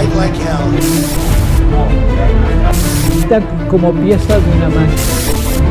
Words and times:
fight 0.00 0.14
like 0.16 0.36
hell. 0.40 0.64
Está 3.18 3.40
como 3.68 3.92
pieza 3.92 4.38
de 4.38 4.50
una 4.56 4.68
máquina. 4.68 5.02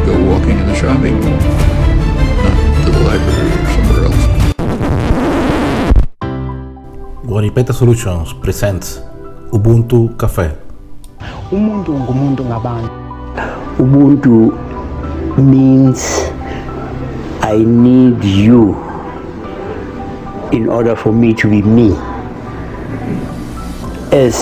Go 0.06 0.14
walking 0.32 0.60
in 0.60 0.66
the 0.68 0.76
shopping 0.76 1.20
mall, 1.20 1.40
not 2.44 2.56
to 2.86 2.92
the 2.92 3.00
library 3.10 3.50
or 3.50 3.66
somewhere 3.74 4.04
else. 4.06 4.24
Guaripete 7.26 7.74
Solutions 7.74 8.34
presents 8.34 9.02
Ubuntu 9.52 10.16
Café. 10.18 10.52
umuntu 11.52 11.94
ngumuntu 11.94 12.46
ngabantu 12.46 12.92
ubuntu 13.80 14.54
means 15.38 16.30
i 17.42 17.58
need 17.58 18.24
you 18.24 18.78
in 20.52 20.70
order 20.70 20.96
for 20.96 21.12
me 21.12 21.34
to 21.34 21.50
be 21.50 21.62
me 21.62 21.90
as 24.12 24.36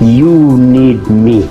you 0.00 0.58
need 0.58 1.06
me 1.08 1.48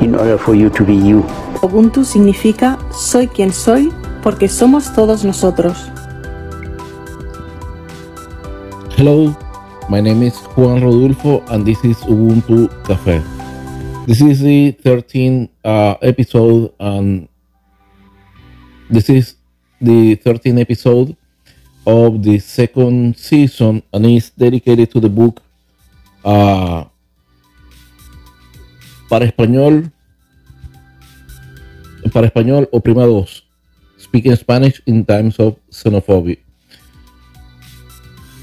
in 0.00 0.14
order 0.14 0.36
for 0.36 0.54
you 0.54 0.68
to 0.70 0.84
be 0.84 0.94
you 0.94 1.24
Ubuntu 1.62 2.04
significa 2.04 2.78
soy 2.92 3.26
quien 3.26 3.52
soy 3.52 3.90
porque 4.22 4.48
somos 4.48 4.92
todos 4.94 5.24
nosotros. 5.24 5.90
Hello, 8.96 9.36
my 9.88 10.00
name 10.00 10.22
is 10.22 10.34
Juan 10.54 10.80
Rodulfo, 10.80 11.42
and 11.50 11.64
this 11.64 11.82
is 11.84 11.96
Ubuntu 12.02 12.68
Cafe. 12.84 13.22
This 14.06 14.20
is 14.20 14.40
the 14.40 14.72
13th 14.84 15.50
uh, 15.64 15.94
episode, 16.02 16.72
and 16.78 17.28
this 18.90 19.10
is 19.10 19.34
the 19.80 20.16
13th 20.16 20.60
episode 20.60 21.16
of 21.88 22.20
the 22.22 22.36
second 22.38 23.16
season, 23.16 23.80
and 23.96 24.04
it's 24.04 24.28
dedicated 24.28 24.92
to 24.92 25.00
the 25.00 25.08
book 25.08 25.40
uh, 26.20 26.84
Para 29.08 29.24
Español, 29.24 29.88
Para 32.12 32.28
Español 32.28 32.68
Oprima 32.76 33.08
2, 33.08 33.24
Speaking 33.96 34.36
Spanish 34.36 34.82
in 34.84 35.00
Times 35.00 35.40
of 35.40 35.56
Xenophobia. 35.72 36.36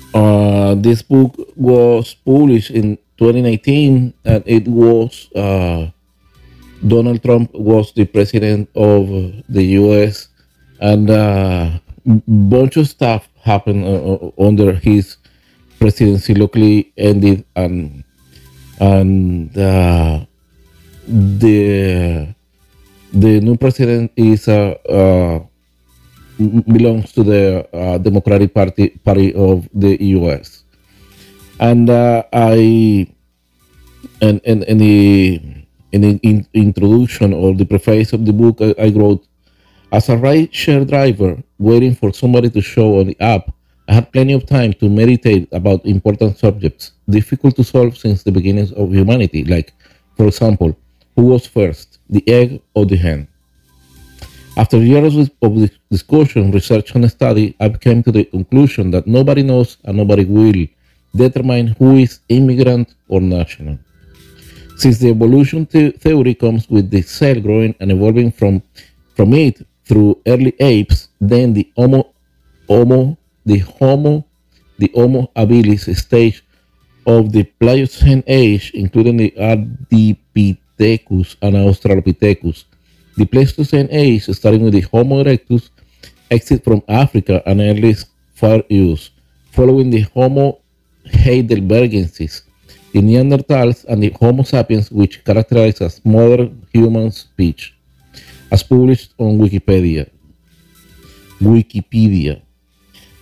Uh, 0.10 0.74
this 0.82 1.04
book 1.06 1.38
was 1.56 2.16
published 2.26 2.72
in 2.72 2.98
2019 3.22 4.14
and 4.26 4.44
it 4.48 4.66
was 4.66 5.30
uh, 5.36 5.92
Donald 6.82 7.22
Trump 7.22 7.54
was 7.54 7.94
the 7.94 8.06
president 8.06 8.70
of 8.74 9.06
the 9.50 9.78
US 9.78 10.30
and 10.80 11.10
a 11.10 11.82
bunch 12.06 12.78
of 12.78 12.88
stuff 12.88 13.28
happened 13.42 13.86
uh, 13.86 14.32
under 14.42 14.74
his 14.74 15.18
presidency 15.80 16.34
luckily 16.34 16.94
ended 16.98 17.46
and 17.56 18.04
and 18.80 19.58
uh, 19.58 20.26
the 21.08 22.36
the 23.14 23.40
new 23.40 23.56
president 23.58 24.12
is 24.16 24.48
uh, 24.48 24.76
uh, 24.90 25.40
belongs 26.68 27.14
to 27.14 27.24
the 27.24 27.64
uh, 27.72 27.98
Democratic 27.98 28.54
Party 28.54 28.90
Party 29.04 29.34
of 29.34 29.68
the 29.74 29.96
U.S. 30.20 30.64
And 31.60 31.90
uh, 31.90 32.24
I 32.34 33.08
and 34.22 34.42
and 34.44 34.64
in 34.68 34.78
the 34.78 35.42
in 35.94 36.02
the 36.02 36.20
in, 36.24 36.46
introduction 36.54 37.34
or 37.34 37.56
the 37.56 37.66
preface 37.66 38.12
of 38.12 38.26
the 38.26 38.34
book, 38.34 38.60
I, 38.60 38.76
I 38.78 38.90
wrote, 38.92 39.24
as 39.92 40.10
a 40.10 40.18
ride 40.18 40.54
share 40.54 40.84
driver 40.84 41.40
waiting 41.60 41.96
for 41.96 42.14
somebody 42.14 42.50
to 42.50 42.62
show 42.62 43.00
on 43.00 43.08
the 43.08 43.18
app, 43.20 43.52
I 43.88 43.94
had 43.94 44.12
plenty 44.12 44.34
of 44.34 44.46
time 44.46 44.74
to 44.74 44.90
meditate 44.90 45.48
about 45.52 45.86
important 45.86 46.38
subjects 46.38 46.92
difficult 47.10 47.56
to 47.58 47.64
solve 47.64 47.98
since 47.98 48.24
the 48.24 48.32
beginnings 48.32 48.72
of 48.72 48.92
humanity, 48.92 49.44
like, 49.46 49.74
for 50.18 50.28
example, 50.28 50.76
who 51.16 51.26
was 51.26 51.46
first, 51.46 52.00
the 52.10 52.28
egg 52.28 52.62
or 52.74 52.86
the 52.86 52.96
hen? 52.96 53.28
After 54.58 54.78
years 54.78 55.30
of 55.42 55.70
discussion, 55.92 56.52
research, 56.52 56.96
and 56.96 57.10
study, 57.12 57.56
I 57.60 57.70
came 57.70 58.02
to 58.04 58.12
the 58.12 58.24
conclusion 58.24 58.90
that 58.92 59.06
nobody 59.06 59.44
knows 59.44 59.78
and 59.84 59.98
nobody 59.98 60.26
will 60.26 60.66
determine 61.16 61.68
who 61.68 61.98
is 61.98 62.20
immigrant 62.30 62.96
or 63.08 63.22
national. 63.22 63.78
Since 64.78 65.00
the 65.00 65.10
evolution 65.10 65.66
theory 65.66 66.36
comes 66.36 66.70
with 66.70 66.90
the 66.90 67.02
cell 67.02 67.40
growing 67.40 67.76
and 67.80 67.92
evolving 67.92 68.32
from, 68.32 68.62
from 69.16 69.34
it 69.34 69.62
through 69.86 70.22
early 70.28 70.54
apes, 70.60 71.10
then 71.22 71.54
the 71.54 71.72
Homo, 71.78 72.14
Homo, 72.68 73.18
the 73.46 73.60
Homo, 73.60 74.26
the 74.78 74.92
Homo 74.94 75.32
habilis 75.36 75.96
stage 75.96 76.44
of 77.06 77.32
the 77.32 77.44
Pliocene 77.44 78.24
age, 78.26 78.72
including 78.74 79.18
the 79.18 79.32
Ardipithecus 79.38 81.36
and 81.42 81.56
Australopithecus. 81.56 82.66
The 83.18 83.26
Pleistocene 83.26 83.88
age, 83.92 84.26
starting 84.26 84.64
with 84.64 84.74
the 84.74 84.82
Homo 84.82 85.24
erectus, 85.24 85.70
exit 86.32 86.64
from 86.64 86.82
Africa 86.88 87.42
and 87.46 87.62
early 87.62 87.96
far 88.34 88.64
use, 88.70 89.12
following 89.52 89.90
the 89.90 90.02
Homo 90.02 90.60
heidelbergensis, 91.06 92.42
the 92.92 93.02
Neanderthals, 93.02 93.86
and 93.86 94.02
the 94.02 94.10
Homo 94.20 94.44
sapiens, 94.44 94.92
which 94.92 95.24
characterize 95.24 95.80
as 95.82 96.04
modern 96.04 96.66
human 96.74 97.12
speech, 97.12 97.75
as 98.52 98.64
published 98.64 99.14
on 99.18 99.38
Wikipedia. 99.38 100.10
Wikipedia. 101.42 102.42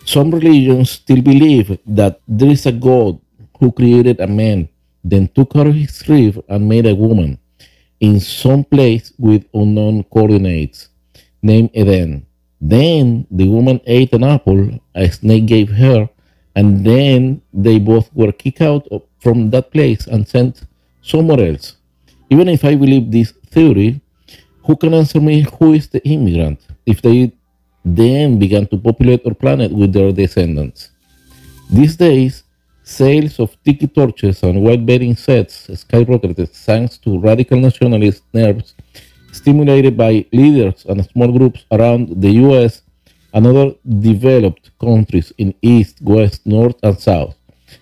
Some 0.06 0.32
religions 0.32 0.92
still 0.92 1.22
believe 1.22 1.80
that 1.86 2.20
there 2.28 2.50
is 2.50 2.66
a 2.66 2.72
God 2.72 3.20
who 3.60 3.72
created 3.72 4.20
a 4.20 4.28
man, 4.28 4.68
then 5.04 5.28
took 5.30 5.56
out 5.56 5.68
his 5.68 6.08
rib 6.08 6.44
and 6.50 6.68
made 6.68 6.86
a 6.86 6.96
woman 6.96 7.40
in 8.00 8.20
some 8.20 8.64
place 8.66 9.14
with 9.18 9.46
unknown 9.54 10.04
coordinates, 10.04 10.90
named 11.42 11.70
Eden. 11.74 12.26
Then 12.60 13.26
the 13.32 13.48
woman 13.48 13.80
ate 13.86 14.14
an 14.14 14.24
apple 14.24 14.80
a 14.96 15.10
snake 15.10 15.46
gave 15.46 15.70
her, 15.70 16.10
and 16.56 16.86
then 16.86 17.42
they 17.54 17.80
both 17.80 18.14
were 18.14 18.32
kicked 18.32 18.62
out 18.62 18.88
from 19.20 19.50
that 19.52 19.72
place 19.72 20.06
and 20.08 20.28
sent 20.28 20.64
somewhere 21.02 21.48
else. 21.48 21.78
Even 22.30 22.50
if 22.50 22.64
I 22.66 22.76
believe 22.76 23.12
this 23.12 23.32
theory, 23.48 24.02
who 24.64 24.76
can 24.76 24.94
answer 24.94 25.20
me 25.20 25.46
who 25.60 25.74
is 25.74 25.88
the 25.90 26.04
immigrant 26.08 26.60
if 26.86 27.02
they 27.02 27.32
then 27.84 28.40
began 28.40 28.66
to 28.68 28.78
populate 28.78 29.26
our 29.26 29.34
planet 29.34 29.72
with 29.72 29.94
their 29.94 30.12
descendants? 30.12 30.90
These 31.70 31.96
days, 31.98 32.44
sales 32.84 33.40
of 33.40 33.56
tiki 33.64 33.88
torches 33.88 34.44
and 34.44 34.62
white 34.62 34.86
bedding 34.86 35.16
sets 35.16 35.68
skyrocketed 35.68 36.50
thanks 36.50 36.98
to 36.98 37.20
radical 37.20 37.58
nationalist 37.58 38.24
nerves 38.34 38.76
stimulated 39.32 39.98
by 39.98 40.26
leaders 40.32 40.86
and 40.86 41.04
small 41.06 41.32
groups 41.32 41.66
around 41.72 42.22
the 42.22 42.32
US 42.46 42.82
and 43.34 43.48
other 43.48 43.74
developed 44.00 44.70
countries 44.80 45.34
in 45.38 45.56
East, 45.62 46.02
West, 46.02 46.46
North, 46.46 46.76
and 46.84 47.00
South, 47.00 47.36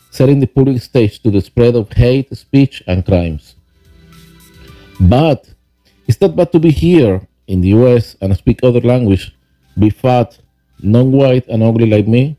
setting 0.10 0.40
the 0.40 0.48
public 0.48 0.82
stage 0.82 1.22
to 1.22 1.30
the 1.30 1.42
spread 1.42 1.76
of 1.76 1.92
hate 1.92 2.36
speech 2.36 2.82
and 2.88 3.06
crimes. 3.06 3.56
But 5.00 5.51
it's 6.12 6.20
not 6.20 6.36
bad 6.36 6.52
to 6.52 6.60
be 6.60 6.72
here 6.72 7.26
in 7.48 7.62
the 7.62 7.70
US 7.70 8.18
and 8.20 8.36
speak 8.36 8.60
other 8.64 8.82
language, 8.82 9.34
be 9.80 9.90
fat, 9.90 10.38
non-white, 10.84 11.48
and 11.48 11.64
ugly 11.64 11.90
like 11.90 12.06
me? 12.06 12.36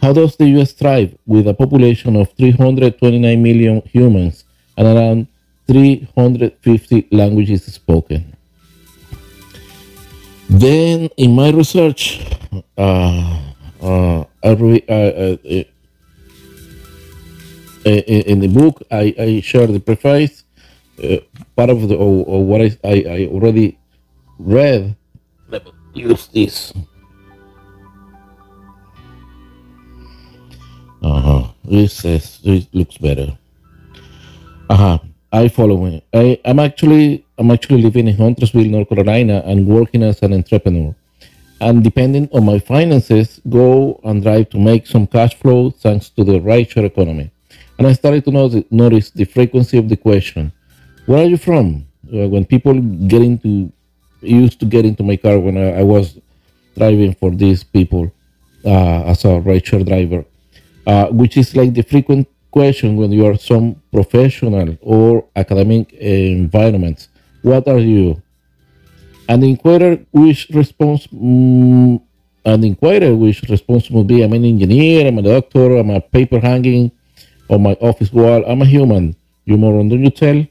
How 0.00 0.14
does 0.14 0.34
the 0.36 0.46
US 0.56 0.72
thrive 0.72 1.14
with 1.26 1.46
a 1.46 1.52
population 1.52 2.16
of 2.16 2.32
329 2.38 3.42
million 3.42 3.82
humans 3.84 4.44
and 4.78 4.86
around 4.88 5.26
350 5.66 7.08
languages 7.12 7.66
spoken? 7.66 8.34
Then, 10.48 11.10
in 11.18 11.34
my 11.34 11.50
research, 11.50 12.24
uh, 12.78 13.42
uh, 13.82 14.24
uh, 14.42 14.54
uh, 14.54 15.36
uh, 15.44 15.64
in 17.84 18.22
in 18.32 18.40
the 18.40 18.48
book, 18.48 18.82
I, 18.90 19.14
I 19.18 19.40
share 19.42 19.66
the 19.66 19.80
preface, 19.80 20.45
uh, 21.02 21.18
part 21.56 21.70
of 21.70 21.88
the 21.88 21.96
or, 21.96 22.24
or 22.26 22.44
what 22.44 22.60
I, 22.60 22.78
I, 22.84 23.04
I 23.08 23.26
already 23.26 23.78
read. 24.38 24.96
Let 25.48 25.64
me 25.66 25.72
use 25.94 26.26
this. 26.28 26.72
Uh 31.02 31.20
huh. 31.20 31.48
This 31.64 31.92
says 31.94 32.40
this 32.42 32.66
looks 32.72 32.98
better. 32.98 33.36
Uh 34.68 34.76
huh. 34.76 34.98
I 35.32 35.48
follow 35.48 35.76
me. 35.76 36.02
I, 36.14 36.40
I'm 36.44 36.58
actually 36.58 37.24
I'm 37.38 37.50
actually 37.50 37.82
living 37.82 38.08
in 38.08 38.16
Huntersville, 38.16 38.64
North 38.64 38.88
Carolina, 38.88 39.42
and 39.44 39.66
working 39.66 40.02
as 40.02 40.22
an 40.22 40.32
entrepreneur. 40.32 40.94
And 41.60 41.82
depending 41.82 42.28
on 42.32 42.44
my 42.44 42.58
finances, 42.58 43.40
go 43.48 44.00
and 44.04 44.22
drive 44.22 44.50
to 44.50 44.58
make 44.58 44.86
some 44.86 45.06
cash 45.06 45.34
flow 45.34 45.70
thanks 45.70 46.10
to 46.10 46.24
the 46.24 46.40
rideshare 46.40 46.84
economy. 46.84 47.30
And 47.78 47.86
I 47.86 47.92
started 47.92 48.24
to 48.24 48.30
notice, 48.30 48.64
notice 48.70 49.10
the 49.10 49.24
frequency 49.24 49.78
of 49.78 49.88
the 49.88 49.96
question, 49.96 50.52
"Where 51.06 51.24
are 51.24 51.28
you 51.28 51.36
from?" 51.36 51.86
Uh, 52.06 52.28
when 52.28 52.44
people 52.44 52.74
get 53.08 53.22
into 53.22 53.72
used 54.22 54.60
to 54.60 54.66
get 54.66 54.84
into 54.84 55.02
my 55.02 55.16
car 55.16 55.38
when 55.38 55.56
I, 55.56 55.80
I 55.80 55.82
was 55.82 56.18
driving 56.76 57.14
for 57.14 57.30
these 57.30 57.64
people 57.64 58.12
uh, 58.64 59.04
as 59.04 59.24
a 59.24 59.40
rideshare 59.40 59.86
driver, 59.86 60.24
uh, 60.86 61.06
which 61.06 61.36
is 61.36 61.56
like 61.56 61.74
the 61.74 61.82
frequent 61.82 62.28
question 62.50 62.96
when 62.96 63.12
you 63.12 63.26
are 63.26 63.36
some 63.36 63.76
professional 63.92 64.76
or 64.80 65.26
academic 65.36 65.92
environments. 65.94 67.08
What 67.42 67.68
are 67.68 67.78
you? 67.78 68.22
An 69.28 69.42
inquirer 69.42 69.98
which 70.12 70.48
response 70.50 71.06
mm, 71.08 72.00
an 72.44 72.64
inquirer 72.64 73.14
which 73.14 73.42
response 73.42 73.90
would 73.90 74.06
be 74.06 74.22
I'm 74.22 74.32
an 74.32 74.44
engineer, 74.44 75.06
I'm 75.06 75.18
a 75.18 75.22
doctor, 75.22 75.76
I'm 75.76 75.90
a 75.90 76.00
paper 76.00 76.38
hanging 76.38 76.92
on 77.50 77.62
my 77.62 77.74
office 77.74 78.12
wall, 78.12 78.44
I'm 78.46 78.62
a 78.62 78.64
human. 78.64 79.16
You 79.44 79.56
moron, 79.56 79.88
don't 79.88 80.04
you 80.04 80.10
tell? 80.10 80.46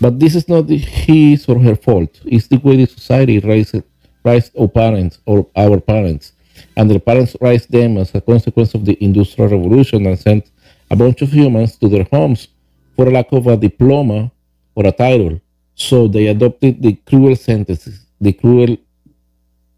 But 0.00 0.18
this 0.18 0.34
is 0.34 0.48
not 0.48 0.68
his 0.68 1.46
or 1.46 1.58
her 1.60 1.76
fault. 1.76 2.20
It's 2.24 2.46
the 2.46 2.56
way 2.58 2.76
the 2.76 2.86
society 2.86 3.38
raised, 3.38 3.82
raised 4.24 4.56
our 4.58 4.68
parents 4.68 5.18
or 5.26 5.46
our 5.54 5.78
parents. 5.78 6.32
And 6.76 6.90
their 6.90 7.00
parents 7.00 7.36
raised 7.40 7.70
them 7.70 7.98
as 7.98 8.14
a 8.14 8.20
consequence 8.20 8.74
of 8.74 8.84
the 8.84 8.96
Industrial 9.04 9.50
Revolution 9.50 10.06
and 10.06 10.18
sent 10.18 10.50
a 10.90 10.96
bunch 10.96 11.22
of 11.22 11.30
humans 11.32 11.76
to 11.78 11.88
their 11.88 12.06
homes 12.10 12.48
for 12.96 13.10
lack 13.10 13.30
of 13.32 13.46
a 13.46 13.56
diploma 13.56 14.30
or 14.74 14.86
a 14.86 14.92
title. 14.92 15.40
So 15.74 16.08
they 16.08 16.26
adopted 16.28 16.82
the 16.82 16.94
cruel 16.94 17.36
sentences, 17.36 18.06
the 18.20 18.32
cruel, 18.32 18.76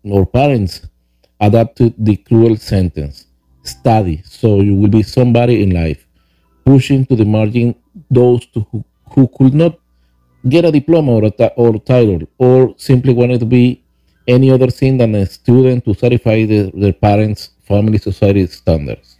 or 0.05 0.27
parents 0.27 0.87
adopted 1.41 1.95
the 1.99 2.17
cruel 2.17 2.57
sentence 2.57 3.27
study 3.65 4.23
so 4.25 4.61
you 4.61 4.75
will 4.75 4.89
be 4.89 5.03
somebody 5.03 5.63
in 5.63 5.71
life, 5.71 6.07
pushing 6.65 7.07
to 7.07 7.17
the 7.17 7.25
margin 7.25 7.75
those 8.11 8.47
to 8.47 8.67
who, 8.71 8.85
who 9.11 9.29
could 9.29 9.55
not 9.55 9.79
get 10.49 10.65
a 10.65 10.73
diploma 10.73 11.13
or 11.13 11.25
a 11.27 11.47
or 11.57 11.79
title 11.81 12.21
or 12.39 12.75
simply 12.77 13.15
wanted 13.15 13.41
to 13.41 13.47
be 13.47 13.83
any 14.27 14.51
other 14.51 14.69
thing 14.69 14.99
than 14.99 15.15
a 15.15 15.27
student 15.27 15.85
to 15.85 15.95
satisfy 15.95 16.45
the, 16.45 16.71
their 16.75 16.93
parents' 16.93 17.51
family 17.67 17.99
society 17.99 18.47
standards. 18.47 19.17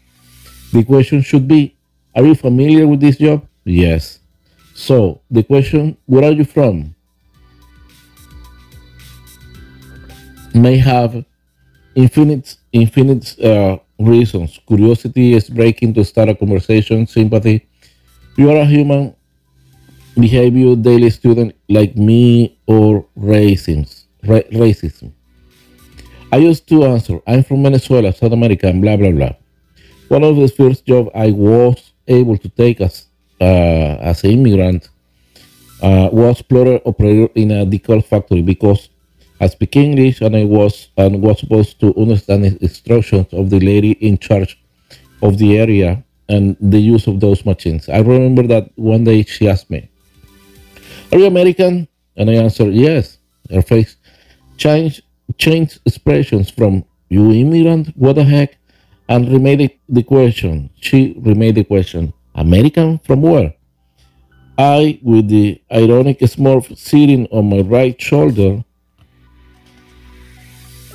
The 0.73 0.85
question 0.85 1.23
should 1.23 1.47
be 1.49 1.77
Are 2.15 2.25
you 2.25 2.35
familiar 2.35 2.87
with 2.87 3.01
this 3.01 3.19
job? 3.19 3.47
Yes. 3.65 4.21
So, 4.75 5.21
the 5.31 5.43
question 5.43 5.97
Where 6.07 6.25
are 6.25 6.33
you 6.33 6.45
from? 6.45 6.95
may 10.55 10.77
have 10.77 11.25
infinite, 11.95 12.57
infinite 12.73 13.39
uh, 13.41 13.79
reasons. 13.99 14.61
Curiosity 14.67 15.35
is 15.35 15.49
breaking 15.49 15.95
to 15.95 16.05
start 16.05 16.29
a 16.29 16.35
conversation, 16.35 17.07
sympathy. 17.07 17.69
You 18.37 18.51
are 18.51 18.59
a 18.59 18.65
human 18.67 19.15
behavior 20.19 20.77
daily 20.77 21.11
student 21.11 21.55
like 21.69 21.97
me 21.97 22.59
or 22.67 23.07
racism. 23.19 24.05
Ra- 24.25 24.49
racism. 24.53 25.13
I 26.33 26.37
used 26.39 26.67
to 26.69 26.85
answer, 26.85 27.21
I'm 27.27 27.43
from 27.45 27.63
Venezuela, 27.63 28.13
South 28.13 28.33
America, 28.33 28.67
and 28.67 28.81
blah, 28.81 28.97
blah, 28.97 29.11
blah. 29.11 29.33
One 30.09 30.25
of 30.25 30.37
the 30.37 30.49
first 30.49 30.87
jobs 30.87 31.11
I 31.15 31.31
was 31.31 31.93
able 32.07 32.39
to 32.39 32.49
take 32.49 32.81
as, 32.81 33.07
uh, 33.41 33.45
as 34.01 34.25
an 34.25 34.31
immigrant 34.31 34.89
uh, 35.83 36.09
was 36.13 36.41
plotter 36.43 36.81
operator 36.87 37.31
in 37.35 37.51
a 37.51 37.67
decal 37.67 38.05
factory 38.05 38.43
because 38.43 38.89
I 39.41 39.49
speak 39.49 39.77
English 39.77 40.21
and 40.21 40.37
I 40.37 40.45
was 40.45 40.89
and 40.97 41.21
was 41.21 41.41
supposed 41.41 41.81
to 41.81 41.95
understand 41.97 42.45
the 42.45 42.57
instructions 42.63 43.27
of 43.33 43.51
the 43.51 43.59
lady 43.59 43.93
in 43.93 44.17
charge 44.17 44.57
of 45.21 45.39
the 45.39 45.59
area 45.59 46.05
and 46.29 46.57
the 46.61 46.79
use 46.79 47.07
of 47.07 47.21
those 47.21 47.45
machines. 47.45 47.89
I 47.89 47.99
remember 47.99 48.45
that 48.45 48.71
one 48.77 49.05
day 49.05 49.23
she 49.25 49.49
asked 49.49 49.69
me, 49.69 49.91
Are 51.13 51.19
you 51.19 51.27
American? 51.27 51.89
And 52.17 52.31
I 52.31 52.35
answered, 52.35 52.75
Yes. 52.75 53.19
Her 53.51 53.63
face 53.63 53.97
changed 54.57 55.03
changed 55.39 55.81
expressions 55.87 56.51
from 56.51 56.85
you 57.09 57.31
immigrant, 57.33 57.89
what 57.97 58.17
the 58.17 58.25
heck? 58.25 58.57
And 59.09 59.31
remade 59.31 59.79
the 59.89 60.03
question. 60.03 60.71
She 60.81 61.15
remade 61.21 61.57
the 61.57 61.65
question. 61.65 62.13
American 62.35 62.99
from 63.01 63.21
where? 63.23 63.55
I, 64.57 64.99
with 65.03 65.29
the 65.29 65.61
ironic 65.71 66.21
smurf 66.21 66.77
sitting 66.79 67.27
on 67.27 67.51
my 67.51 67.61
right 67.61 68.01
shoulder, 68.01 68.65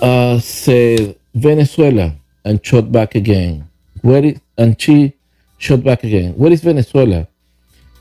uh, 0.01 0.39
said 0.39 1.17
Venezuela 1.35 2.15
and 2.45 2.65
shot 2.65 2.91
back 2.91 3.13
again. 3.15 3.69
Where 4.01 4.23
is, 4.23 4.39
and 4.57 4.79
she 4.79 5.13
shot 5.57 5.83
back 5.83 6.03
again. 6.03 6.33
Where 6.33 6.51
is 6.51 6.61
Venezuela? 6.61 7.27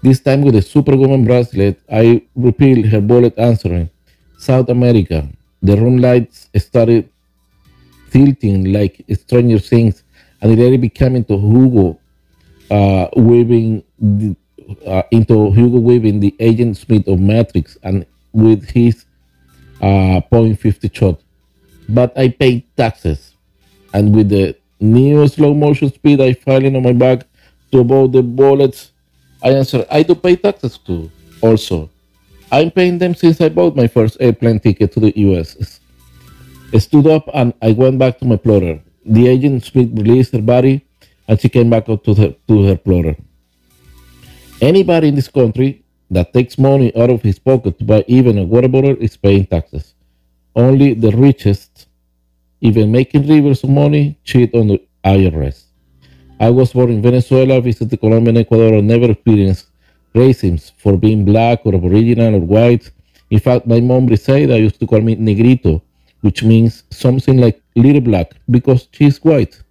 This 0.06 0.20
time 0.20 0.42
with 0.42 0.54
a 0.54 0.62
superwoman 0.62 1.24
bracelet, 1.24 1.80
I 1.90 2.22
repealed 2.36 2.86
her 2.86 3.00
bullet 3.00 3.36
answering. 3.36 3.90
South 4.38 4.68
America. 4.68 5.28
The 5.62 5.76
room 5.76 5.96
lights 5.98 6.48
started 6.58 7.08
tilting 8.12 8.72
like 8.72 9.04
Stranger 9.14 9.58
Things, 9.58 10.04
and 10.40 10.52
it 10.52 10.62
really 10.62 10.76
became 10.76 11.16
into 11.16 11.36
Hugo 11.36 11.98
uh, 12.70 13.08
waving 13.16 13.82
the, 13.98 14.36
uh, 14.86 15.02
into 15.10 15.50
Hugo 15.50 15.80
waving 15.80 16.20
the 16.20 16.36
Agent 16.38 16.76
Smith 16.76 17.08
of 17.08 17.18
Matrix, 17.18 17.76
and 17.82 18.06
with 18.32 18.62
his 18.70 19.06
uh, 19.80 20.20
.50 20.30 20.94
shot 20.94 21.20
but 21.88 22.16
I 22.16 22.28
paid 22.28 22.62
taxes. 22.76 23.34
And 23.92 24.14
with 24.14 24.28
the 24.28 24.56
new 24.78 25.26
slow 25.26 25.52
motion 25.52 25.92
speed 25.92 26.20
I 26.20 26.34
filing 26.34 26.76
on 26.76 26.84
my 26.84 26.92
back 26.92 27.26
to 27.72 27.80
avoid 27.80 28.12
the 28.12 28.22
bullets, 28.22 28.92
I 29.42 29.50
answered, 29.50 29.86
I 29.90 30.02
do 30.02 30.14
pay 30.14 30.36
taxes 30.36 30.78
too, 30.78 31.10
also. 31.40 31.90
I'm 32.50 32.70
paying 32.70 32.98
them 32.98 33.14
since 33.14 33.40
I 33.40 33.48
bought 33.48 33.76
my 33.76 33.86
first 33.86 34.16
airplane 34.20 34.60
ticket 34.60 34.92
to 34.92 35.00
the 35.00 35.12
US. 35.16 35.80
I 36.72 36.78
stood 36.78 37.06
up 37.06 37.28
and 37.34 37.52
I 37.62 37.72
went 37.72 37.98
back 37.98 38.18
to 38.18 38.24
my 38.24 38.36
plotter. 38.36 38.80
The 39.04 39.28
agent 39.28 39.64
Smith 39.64 39.90
released 39.92 40.32
her 40.32 40.42
body 40.42 40.84
and 41.28 41.40
she 41.40 41.48
came 41.48 41.70
back 41.70 41.88
up 41.88 42.04
to 42.04 42.14
her, 42.14 42.34
to 42.48 42.62
her 42.64 42.76
plotter. 42.76 43.16
Anybody 44.60 45.08
in 45.08 45.14
this 45.14 45.28
country 45.28 45.84
that 46.10 46.32
takes 46.32 46.58
money 46.58 46.94
out 46.96 47.10
of 47.10 47.22
his 47.22 47.38
pocket 47.38 47.78
to 47.78 47.84
buy 47.84 48.04
even 48.06 48.38
a 48.38 48.44
water 48.44 48.68
bottle 48.68 48.96
is 49.00 49.16
paying 49.16 49.46
taxes. 49.46 49.94
Only 50.54 50.94
the 50.94 51.10
richest, 51.10 51.88
even 52.60 52.90
making 52.90 53.28
rivers 53.28 53.62
of 53.62 53.70
money, 53.70 54.18
cheat 54.24 54.54
on 54.54 54.68
the 54.68 54.80
IRS. 55.04 55.65
I 56.38 56.50
was 56.50 56.72
born 56.72 56.90
in 56.90 57.00
Venezuela, 57.00 57.60
visited 57.62 57.98
Colombia 57.98 58.28
and 58.28 58.38
Ecuador, 58.38 58.74
and 58.74 58.86
never 58.86 59.10
experienced 59.10 59.68
racism 60.14 60.60
for 60.76 60.96
being 60.98 61.24
black 61.24 61.64
or 61.64 61.74
aboriginal 61.74 62.34
or 62.34 62.40
white. 62.40 62.90
In 63.30 63.40
fact, 63.40 63.66
my 63.66 63.80
mom 63.80 64.06
said 64.16 64.48
Briseida 64.48 64.60
used 64.60 64.78
to 64.80 64.86
call 64.86 65.00
me 65.00 65.14
negrito, 65.14 65.82
which 66.20 66.42
means 66.42 66.84
something 66.90 67.38
like 67.38 67.62
little 67.74 68.02
black 68.02 68.32
because 68.50 68.86
she's 68.92 69.16
white. 69.24 69.62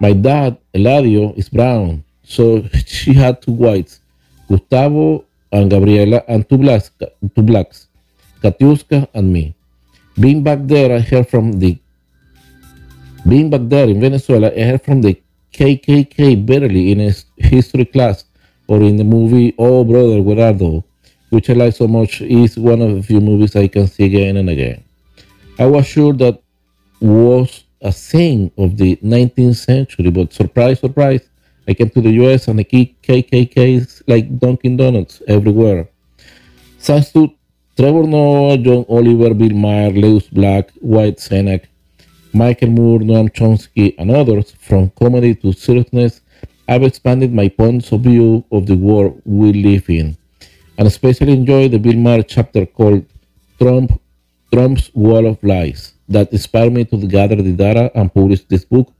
My 0.00 0.14
dad, 0.14 0.56
Eladio, 0.74 1.36
is 1.36 1.50
brown, 1.50 2.02
so 2.22 2.62
she 2.86 3.12
had 3.12 3.42
two 3.42 3.52
whites, 3.52 4.00
Gustavo 4.48 5.26
and 5.52 5.70
Gabriela, 5.70 6.24
and 6.28 6.48
two 6.48 6.56
blacks, 6.56 6.90
two 7.34 7.42
blacks, 7.42 7.88
Katiuska 8.42 9.06
and 9.12 9.30
me. 9.30 9.54
Being 10.18 10.42
back 10.42 10.60
there, 10.62 10.96
I 10.96 11.00
heard 11.00 11.28
from 11.28 11.58
the 11.58 11.78
being 13.28 13.50
back 13.50 13.60
there 13.64 13.86
in 13.86 14.00
Venezuela, 14.00 14.50
I 14.50 14.62
heard 14.62 14.82
from 14.82 15.02
the 15.02 15.20
KKK 15.60 16.46
barely 16.46 16.90
in 16.90 17.00
his 17.00 17.26
history 17.36 17.84
class 17.84 18.24
or 18.66 18.80
in 18.82 18.96
the 18.96 19.04
movie 19.04 19.54
Oh 19.58 19.84
Brother, 19.84 20.22
Where 20.22 20.40
Are 20.48 20.54
Thou? 20.54 20.82
which 21.28 21.50
I 21.50 21.52
like 21.52 21.74
so 21.74 21.86
much, 21.86 22.22
is 22.22 22.56
one 22.56 22.80
of 22.80 22.94
the 22.94 23.02
few 23.02 23.20
movies 23.20 23.54
I 23.54 23.68
can 23.68 23.86
see 23.86 24.04
again 24.04 24.38
and 24.38 24.48
again. 24.48 24.82
I 25.58 25.66
was 25.66 25.86
sure 25.86 26.14
that 26.14 26.40
was 26.98 27.64
a 27.82 27.92
thing 27.92 28.50
of 28.56 28.78
the 28.78 28.96
19th 28.96 29.56
century, 29.56 30.10
but 30.10 30.32
surprise, 30.32 30.80
surprise, 30.80 31.28
I 31.68 31.74
came 31.74 31.90
to 31.90 32.00
the 32.00 32.10
US 32.22 32.48
and 32.48 32.58
the 32.58 32.64
KKK 32.64 34.02
like 34.08 34.38
Dunkin' 34.38 34.78
Donuts 34.78 35.22
everywhere. 35.28 35.88
Thanks 36.78 37.12
to 37.12 37.30
Trevor 37.76 38.04
Noah, 38.04 38.56
John 38.56 38.86
Oliver, 38.88 39.34
Bill 39.34 39.50
Maher, 39.50 39.90
Lewis 39.90 40.26
Black, 40.26 40.70
White 40.80 41.18
Senek, 41.18 41.66
Michael 42.32 42.70
Moore, 42.70 43.00
Noam 43.00 43.28
Chomsky, 43.30 43.94
and 43.98 44.10
others, 44.10 44.52
from 44.52 44.90
comedy 44.90 45.34
to 45.36 45.52
seriousness, 45.52 46.20
I've 46.68 46.84
expanded 46.84 47.32
my 47.32 47.48
points 47.48 47.90
of 47.92 48.02
view 48.02 48.44
of 48.52 48.66
the 48.66 48.76
world 48.76 49.20
we 49.24 49.52
live 49.52 49.90
in, 49.90 50.16
and 50.78 50.86
especially 50.86 51.32
enjoy 51.32 51.68
the 51.68 51.78
Bill 51.78 51.96
Maher 51.96 52.22
chapter 52.22 52.64
called 52.66 53.04
Trump, 53.60 54.00
Trump's 54.52 54.90
Wall 54.94 55.26
of 55.26 55.42
Lies 55.42 55.94
that 56.08 56.32
inspired 56.32 56.72
me 56.72 56.84
to 56.84 56.96
gather 57.06 57.36
the 57.36 57.52
data 57.52 57.90
and 57.94 58.12
publish 58.12 58.44
this 58.44 58.64
book 58.64 58.92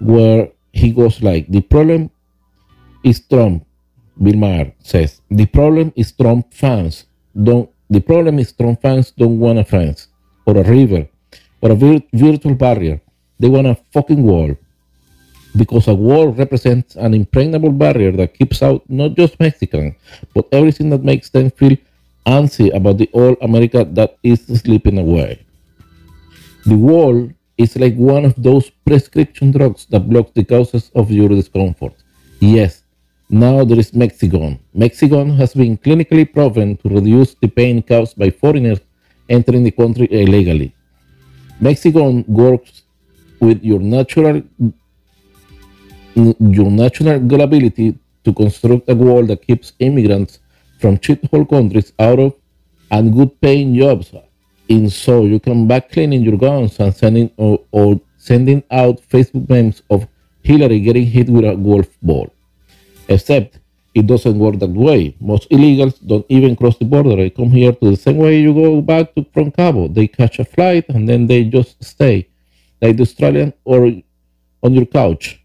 where 0.00 0.48
he 0.72 0.90
goes 0.90 1.22
like, 1.22 1.48
the 1.48 1.60
problem 1.60 2.10
is 3.02 3.20
Trump, 3.20 3.66
Bill 4.20 4.36
Maher 4.36 4.72
says. 4.78 5.20
The 5.30 5.46
problem 5.46 5.92
is 5.96 6.12
Trump 6.12 6.52
fans 6.52 7.06
don't 7.40 7.70
the 7.90 8.00
problem 8.00 8.38
is 8.38 8.52
Trump 8.52 8.80
fans 8.80 9.10
don't 9.10 9.38
want 9.38 9.58
a 9.58 9.64
fence 9.64 10.08
or 10.46 10.56
a 10.56 10.62
river 10.62 11.06
or 11.64 11.72
a 11.72 11.74
vir- 11.74 12.04
virtual 12.12 12.54
barrier. 12.54 13.00
They 13.40 13.48
want 13.48 13.66
a 13.66 13.76
fucking 13.92 14.22
wall. 14.22 14.50
Because 15.56 15.88
a 15.88 15.94
wall 15.94 16.28
represents 16.28 16.96
an 16.96 17.14
impregnable 17.14 17.72
barrier 17.72 18.12
that 18.12 18.34
keeps 18.38 18.62
out 18.62 18.82
not 18.88 19.16
just 19.16 19.40
Mexicans, 19.40 19.94
but 20.34 20.46
everything 20.52 20.90
that 20.90 21.02
makes 21.02 21.30
them 21.30 21.50
feel 21.50 21.76
antsy 22.26 22.68
about 22.74 22.98
the 22.98 23.08
old 23.14 23.38
America 23.40 23.84
that 23.84 24.18
is 24.22 24.40
slipping 24.46 24.98
away. 24.98 25.40
The 26.66 26.76
wall 26.76 27.30
is 27.56 27.76
like 27.76 27.94
one 27.94 28.24
of 28.24 28.34
those 28.36 28.70
prescription 28.84 29.52
drugs 29.52 29.86
that 29.90 30.08
blocks 30.10 30.32
the 30.34 30.44
causes 30.44 30.90
of 30.94 31.10
your 31.10 31.28
discomfort. 31.30 31.94
Yes, 32.40 32.84
Now 33.30 33.64
there 33.64 33.78
is 33.80 33.92
Mexigon. 33.92 34.58
Mexigon 34.76 35.36
has 35.36 35.54
been 35.54 35.78
clinically 35.78 36.30
proven 36.30 36.76
to 36.78 36.88
reduce 36.88 37.34
the 37.34 37.48
pain 37.48 37.82
caused 37.82 38.18
by 38.18 38.30
foreigners 38.30 38.80
entering 39.28 39.64
the 39.64 39.70
country 39.70 40.06
illegally. 40.10 40.74
Mexigon 41.60 42.26
works 42.28 42.82
with 43.40 43.62
your 43.62 43.80
natural 43.80 44.42
your 46.14 46.70
natural 46.70 47.40
ability 47.40 47.98
to 48.24 48.32
construct 48.32 48.88
a 48.88 48.94
wall 48.94 49.24
that 49.26 49.46
keeps 49.46 49.72
immigrants 49.78 50.38
from 50.78 50.96
shithole 50.98 51.48
countries 51.48 51.92
out 51.98 52.18
of 52.18 52.34
and 52.90 53.12
good 53.12 53.40
paying 53.40 53.74
jobs 53.74 54.12
in 54.68 54.88
so 54.88 55.24
you 55.24 55.40
can 55.40 55.66
back 55.66 55.90
cleaning 55.90 56.22
your 56.22 56.36
guns 56.36 56.78
and 56.80 56.94
sending 56.94 57.30
or, 57.36 57.58
or 57.72 58.00
sending 58.16 58.62
out 58.70 59.00
Facebook 59.08 59.48
memes 59.48 59.82
of 59.90 60.06
Hillary 60.42 60.80
getting 60.80 61.06
hit 61.06 61.28
with 61.28 61.44
a 61.44 61.56
golf 61.56 61.88
ball. 62.02 62.32
Except 63.08 63.58
it 63.94 64.06
doesn't 64.06 64.38
work 64.38 64.58
that 64.58 64.70
way. 64.70 65.16
Most 65.20 65.48
illegals 65.50 66.04
don't 66.04 66.26
even 66.28 66.56
cross 66.56 66.76
the 66.78 66.84
border. 66.84 67.14
They 67.16 67.30
come 67.30 67.50
here 67.50 67.72
to 67.72 67.90
the 67.90 67.96
same 67.96 68.16
way 68.16 68.40
you 68.40 68.52
go 68.52 68.82
back 68.82 69.14
to 69.14 69.24
from 69.32 69.52
Cabo. 69.52 69.86
They 69.88 70.08
catch 70.08 70.40
a 70.40 70.44
flight 70.44 70.84
and 70.88 71.08
then 71.08 71.26
they 71.28 71.44
just 71.44 71.82
stay, 71.82 72.28
like 72.82 72.96
the 72.96 73.02
Australian 73.02 73.52
or 73.64 73.92
on 74.62 74.74
your 74.74 74.86
couch. 74.86 75.40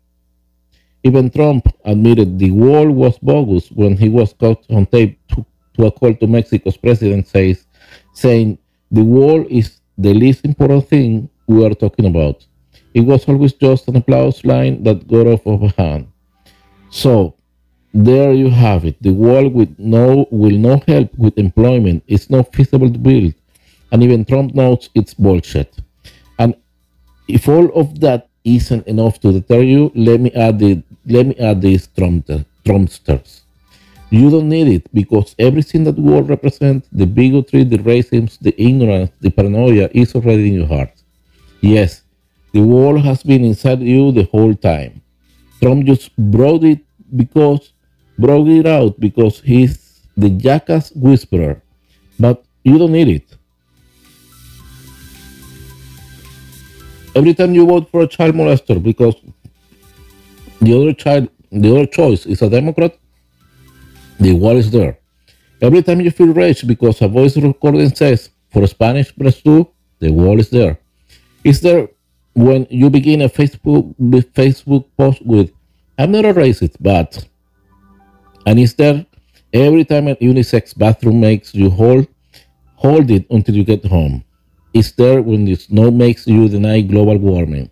Even 1.03 1.29
Trump 1.29 1.67
admitted 1.85 2.39
the 2.39 2.51
wall 2.51 2.89
was 2.89 3.17
bogus 3.19 3.71
when 3.71 3.95
he 3.95 4.09
was 4.09 4.33
caught 4.33 4.65
on 4.71 4.85
tape 4.87 5.19
to, 5.29 5.45
to 5.75 5.85
a 5.85 5.91
call 5.91 6.13
to 6.15 6.27
Mexico's 6.27 6.75
president 6.75 7.27
says, 7.27 7.65
saying 8.13 8.57
the 8.91 9.03
wall 9.03 9.45
is 9.49 9.79
the 9.97 10.13
least 10.13 10.43
important 10.43 10.87
thing 10.89 11.29
we 11.47 11.63
are 11.65 11.75
talking 11.75 12.05
about. 12.05 12.45
It 12.93 13.01
was 13.01 13.27
always 13.29 13.53
just 13.53 13.87
an 13.87 13.95
applause 13.97 14.43
line 14.43 14.83
that 14.83 15.07
got 15.07 15.27
off 15.27 15.45
of 15.45 15.75
hand. 15.75 16.07
So 16.89 17.35
there 17.93 18.33
you 18.33 18.49
have 18.49 18.85
it. 18.85 19.01
The 19.01 19.11
wall 19.11 19.49
with 19.49 19.77
no 19.79 20.27
will 20.31 20.57
not 20.57 20.87
help 20.87 21.13
with 21.17 21.37
employment. 21.37 22.03
It's 22.07 22.29
not 22.29 22.53
feasible 22.53 22.91
to 22.91 22.99
build. 22.99 23.33
And 23.91 24.03
even 24.03 24.25
Trump 24.25 24.53
knows 24.53 24.89
it's 24.93 25.13
bullshit. 25.13 25.73
And 26.37 26.55
if 27.27 27.47
all 27.47 27.69
of 27.73 27.99
that 28.01 28.29
isn't 28.43 28.87
enough 28.87 29.19
to 29.21 29.31
deter 29.33 29.61
you, 29.61 29.91
let 29.95 30.19
me 30.19 30.31
add 30.33 30.59
the 30.59 30.81
let 31.05 31.25
me 31.25 31.35
add 31.37 31.61
these 31.61 31.87
Trumpsters. 31.87 33.41
You 34.11 34.29
don't 34.29 34.49
need 34.49 34.67
it 34.67 34.93
because 34.93 35.35
everything 35.37 35.83
that 35.83 35.97
wall 35.97 36.23
represents 36.23 36.87
the 36.91 37.05
bigotry, 37.05 37.63
the 37.63 37.77
racism, 37.77 38.37
the 38.39 38.53
ignorance, 38.61 39.11
the 39.21 39.29
paranoia 39.29 39.89
is 39.93 40.15
already 40.15 40.47
in 40.47 40.53
your 40.55 40.67
heart. 40.67 40.91
Yes, 41.61 42.01
the 42.53 42.61
wall 42.61 42.97
has 42.97 43.21
been 43.23 43.43
inside 43.43 43.81
you 43.81 44.11
the 44.11 44.23
whole 44.23 44.55
time. 44.55 45.01
Trump 45.61 45.85
just 45.85 46.15
brought 46.17 46.63
it 46.63 46.79
because 47.15 47.71
brought 48.19 48.47
it 48.47 48.65
out 48.65 48.99
because 48.99 49.39
he's 49.41 50.01
the 50.17 50.29
jackass 50.29 50.91
whisperer. 50.91 51.61
But 52.19 52.43
you 52.63 52.77
don't 52.77 52.91
need 52.91 53.07
it. 53.07 53.27
Every 57.15 57.33
time 57.33 57.53
you 57.53 57.65
vote 57.65 57.89
for 57.89 58.01
a 58.01 58.07
child 58.07 58.35
molester 58.35 58.81
because 58.81 59.15
the 60.61 60.73
other 60.79 60.93
child, 60.93 61.29
the 61.51 61.71
other 61.71 61.85
choice 61.85 62.25
is 62.25 62.41
a 62.41 62.49
Democrat, 62.49 62.97
the 64.19 64.33
wall 64.33 64.57
is 64.57 64.69
there. 64.69 64.99
Every 65.61 65.81
time 65.81 66.01
you 66.01 66.11
feel 66.11 66.33
rage 66.33 66.67
because 66.67 67.01
a 67.01 67.07
voice 67.07 67.35
recording 67.37 67.93
says 67.95 68.29
for 68.51 68.67
Spanish 68.67 69.15
press 69.15 69.41
2, 69.41 69.67
the 69.99 70.11
wall 70.11 70.39
is 70.39 70.49
there. 70.49 70.79
Is 71.43 71.61
there 71.61 71.89
when 72.33 72.67
you 72.69 72.89
begin 72.89 73.21
a 73.21 73.29
Facebook 73.29 73.95
Facebook 74.33 74.85
post 74.97 75.25
with 75.25 75.51
I'm 75.97 76.11
not 76.11 76.25
a 76.25 76.33
racist, 76.33 76.75
but 76.79 77.27
and 78.45 78.59
is 78.59 78.73
there 78.75 79.05
every 79.53 79.85
time 79.85 80.07
a 80.07 80.15
unisex 80.15 80.77
bathroom 80.77 81.19
makes 81.19 81.53
you 81.53 81.69
hold 81.69 82.07
hold 82.75 83.11
it 83.11 83.25
until 83.29 83.55
you 83.55 83.63
get 83.63 83.85
home. 83.85 84.23
Is 84.73 84.93
there 84.93 85.21
when 85.21 85.45
the 85.45 85.55
snow 85.55 85.91
makes 85.91 86.27
you 86.27 86.47
deny 86.47 86.81
global 86.81 87.17
warming. 87.17 87.69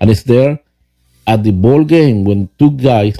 And 0.00 0.10
is 0.10 0.24
there 0.24 0.58
at 1.26 1.42
the 1.42 1.50
ball 1.50 1.84
game 1.84 2.24
when 2.24 2.48
two 2.58 2.70
guys 2.70 3.16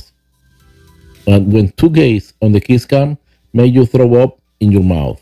uh, 1.26 1.40
when 1.40 1.70
two 1.72 1.90
gays 1.90 2.32
on 2.40 2.52
the 2.52 2.60
kiss 2.60 2.84
cam 2.86 3.18
make 3.52 3.74
you 3.74 3.84
throw 3.84 4.14
up 4.22 4.38
in 4.60 4.70
your 4.72 4.82
mouth. 4.82 5.20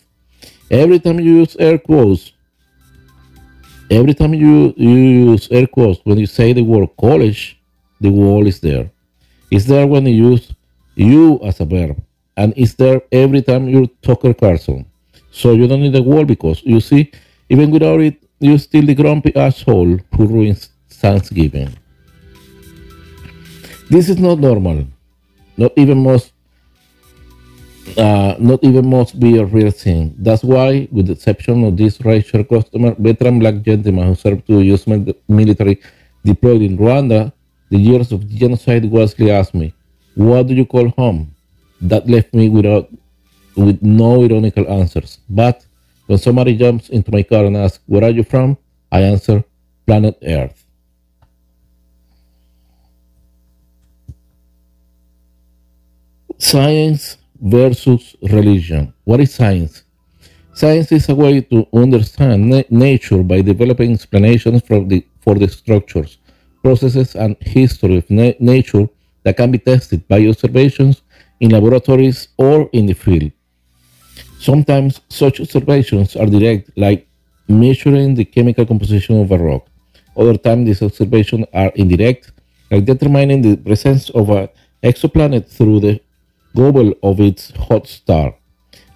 Every 0.71 1.01
time 1.01 1.19
you 1.19 1.39
use 1.39 1.57
air 1.57 1.79
quotes, 1.79 2.33
every 3.91 4.15
time 4.15 4.35
you, 4.35 4.75
you 4.77 4.91
use 5.33 5.49
air 5.51 5.67
quotes 5.67 6.01
when 6.05 6.19
you 6.19 6.27
say 6.27 6.53
the 6.53 6.63
word 6.63 6.91
college, 7.01 7.59
the 8.01 8.11
wall 8.11 8.47
is 8.47 8.61
there. 8.61 8.91
It's 9.51 9.65
there 9.65 9.87
when 9.87 10.07
you 10.07 10.31
use 10.31 10.53
you 10.97 11.41
as 11.43 11.61
a 11.61 11.65
verb, 11.65 12.03
and 12.37 12.53
it's 12.57 12.75
there 12.75 13.03
every 13.13 13.43
time 13.43 13.69
you 13.69 13.87
Tucker 14.03 14.35
Carlson. 14.35 14.87
So 15.31 15.53
you 15.53 15.67
don't 15.67 15.83
need 15.83 15.97
a 15.97 16.03
wall 16.03 16.25
because 16.25 16.63
you 16.63 16.81
see, 16.81 17.11
even 17.49 17.71
without 17.71 18.01
it, 18.01 18.23
you're 18.41 18.59
still 18.59 18.87
the 18.87 18.95
grumpy 18.95 19.35
asshole 19.37 19.99
who 20.17 20.27
ruins 20.27 20.71
Thanksgiving. 20.91 21.71
This 23.91 24.09
is 24.09 24.19
not 24.19 24.39
normal. 24.39 24.87
Not 25.57 25.73
even 25.77 26.03
most. 26.03 26.33
uh, 27.99 28.35
not 28.39 28.61
even 28.65 28.87
must 28.89 29.19
be 29.21 29.39
a 29.39 29.45
real 29.45 29.71
thing. 29.71 30.15
That's 30.19 30.43
why, 30.43 30.89
with 30.91 31.07
the 31.07 31.13
exception 31.13 31.65
of 31.65 31.77
this 31.77 32.01
racial 32.01 32.45
customer, 32.45 32.95
veteran 32.99 33.39
black 33.39 33.63
gentleman 33.63 34.09
who 34.09 34.15
served 34.15 34.47
to 34.47 34.61
U.S. 34.61 34.87
military 35.29 35.81
deployed 36.25 36.63
in 36.63 36.79
Rwanda, 36.79 37.33
the 37.71 37.79
years 37.79 38.13
of 38.13 38.27
genocide 38.29 38.85
wisely 38.87 39.31
asked 39.31 39.55
me, 39.55 39.75
"What 40.15 40.47
do 40.49 40.55
you 40.55 40.67
call 40.67 40.89
home?" 40.91 41.35
That 41.81 42.09
left 42.09 42.35
me 42.35 42.49
without 42.49 42.89
with 43.57 43.83
no 43.83 44.25
ironical 44.25 44.67
answers. 44.69 45.19
But 45.29 45.65
when 46.07 46.19
somebody 46.19 46.57
jumps 46.57 46.89
into 46.89 47.11
my 47.13 47.23
car 47.23 47.45
and 47.47 47.57
asks, 47.57 47.83
"Where 47.87 48.05
are 48.05 48.11
you 48.11 48.25
from?" 48.25 48.57
I 48.91 49.03
answer, 49.03 49.45
"Planet 49.87 50.17
Earth." 50.23 50.65
Science 56.39 57.17
versus 57.41 58.17
religion. 58.23 58.93
What 59.05 59.21
is 59.21 59.33
science? 59.35 59.83
Science 60.53 60.93
is 60.93 61.09
a 61.09 61.15
way 61.15 61.41
to 61.41 61.67
understand 61.73 62.49
na- 62.49 62.63
nature 62.71 63.23
by 63.23 63.41
developing 63.41 63.93
explanations 63.93 64.63
for 64.63 64.85
the, 64.85 65.05
for 65.21 65.35
the 65.37 65.49
structures, 65.49 66.19
processes, 66.63 67.15
and 67.17 67.37
history 67.41 67.97
of 67.99 68.09
na- 68.11 68.39
nature 68.41 68.89
that 69.25 69.37
can 69.37 69.51
be 69.51 69.59
tested 69.59 70.07
by 70.07 70.27
observations 70.27 71.03
in 71.41 71.51
laboratories 71.51 72.29
or 72.39 72.71
in 72.73 72.87
the 72.87 72.95
field. 72.95 73.33
Sometimes 74.39 75.01
such 75.09 75.41
observations 75.41 76.17
are 76.17 76.27
direct, 76.27 76.71
like 76.77 77.09
measuring 77.49 78.15
the 78.15 78.25
chemical 78.25 78.67
composition 78.67 79.21
of 79.21 79.33
a 79.33 79.39
rock. 79.39 79.67
Other 80.17 80.37
times, 80.37 80.67
these 80.67 80.83
observations 80.83 81.47
are 81.53 81.73
indirect, 81.75 82.33
like 82.71 82.85
determining 82.85 83.43
the 83.43 83.57
presence 83.57 84.11
of 84.11 84.31
an 84.31 84.49
exoplanet 84.83 85.49
through 85.49 85.81
the 85.81 86.01
goal 86.55 86.95
of 87.03 87.21
its 87.21 87.51
hot 87.57 87.87
star, 87.87 88.35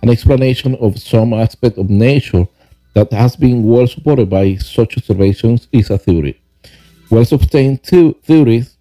an 0.03 0.11
explanation 0.11 0.77
of 0.77 0.99
some 0.99 1.33
aspect 1.33 1.77
of 1.79 1.91
nature 1.91 2.47
that 2.95 3.13
has 3.13 3.37
been 3.37 3.65
well 3.65 3.87
supported 3.87 4.31
by 4.31 4.57
such 4.57 4.97
observations 4.97 5.69
is 5.73 5.91
a 5.91 5.99
theory. 5.99 6.41
Well 7.11 7.25
sustained 7.25 7.83
theories 7.83 8.78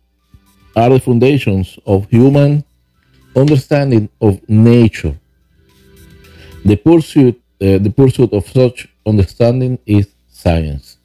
are 0.78 0.92
the 0.92 1.00
foundations 1.00 1.80
of 1.88 2.08
human 2.12 2.64
understanding 3.36 4.08
of 4.22 4.34
nature. 4.48 5.16
The 6.64 6.76
pursuit, 6.76 7.36
uh, 7.60 7.80
the 7.86 7.90
pursuit 7.90 8.32
of 8.32 8.48
such 8.48 8.88
understanding 9.04 9.80
is 9.88 10.06
science. 10.30 10.98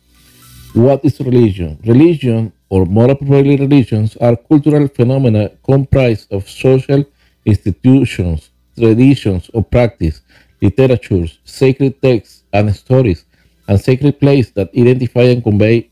What 0.74 1.00
is 1.04 1.18
religion? 1.20 1.78
Religion, 1.86 2.52
or 2.68 2.84
more 2.84 3.10
appropriately, 3.10 3.56
religions, 3.56 4.16
are 4.18 4.36
cultural 4.36 4.88
phenomena 4.88 5.50
comprised 5.64 6.30
of 6.30 6.48
social 6.48 7.02
institutions, 7.46 8.50
traditions 8.76 9.50
or 9.54 9.64
practice, 9.64 10.20
literatures, 10.60 11.38
sacred 11.44 12.00
texts 12.02 12.42
and 12.52 12.74
stories, 12.76 13.24
and 13.68 13.80
sacred 13.80 14.20
places 14.20 14.52
that 14.52 14.68
identify 14.76 15.22
and 15.32 15.42
convey 15.42 15.88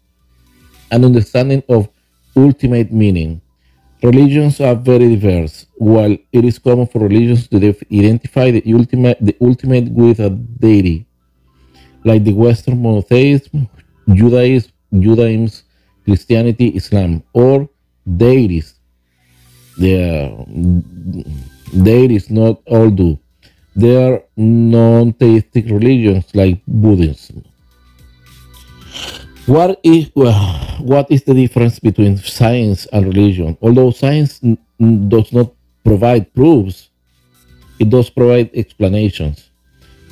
an 0.90 1.02
understanding 1.02 1.62
of 1.66 1.88
ultimate 2.36 2.92
meaning. 2.92 3.40
Religions 4.02 4.60
are 4.60 4.74
very 4.74 5.16
diverse. 5.16 5.66
While 5.76 6.16
it 6.32 6.44
is 6.44 6.58
common 6.58 6.86
for 6.86 7.00
religions 7.00 7.48
to 7.48 7.56
identify 7.92 8.50
the 8.50 8.62
ultimate, 8.74 9.18
the 9.20 9.36
ultimate 9.40 9.90
with 9.92 10.20
a 10.20 10.30
deity, 10.30 11.06
like 12.04 12.24
the 12.24 12.32
Western 12.32 12.80
monotheism, 12.82 13.68
Judaism, 14.12 14.72
Judaism, 14.98 15.64
Christianity, 16.04 16.68
Islam, 16.68 17.22
or 17.34 17.68
deities 18.16 18.80
the 19.80 20.28
deities 21.82 22.30
not 22.30 22.60
all 22.66 22.90
do. 22.90 23.18
There 23.74 24.12
are 24.12 24.22
non-theistic 24.36 25.66
religions 25.66 26.26
like 26.34 26.60
Buddhism. 26.66 27.44
What 29.46 29.80
is 29.82 30.10
what 30.14 31.10
is 31.10 31.22
the 31.24 31.34
difference 31.34 31.78
between 31.78 32.18
science 32.18 32.86
and 32.92 33.06
religion? 33.06 33.56
Although 33.60 33.90
science 33.90 34.38
does 34.38 35.32
not 35.32 35.52
provide 35.84 36.32
proofs, 36.34 36.90
it 37.78 37.90
does 37.90 38.10
provide 38.10 38.50
explanations. 38.54 39.50